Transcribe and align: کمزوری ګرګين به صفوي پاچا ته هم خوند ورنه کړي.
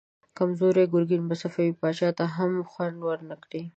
کمزوری 0.37 0.83
ګرګين 0.93 1.23
به 1.29 1.35
صفوي 1.41 1.71
پاچا 1.79 2.09
ته 2.17 2.25
هم 2.35 2.51
خوند 2.71 2.95
ورنه 3.05 3.35
کړي. 3.43 3.63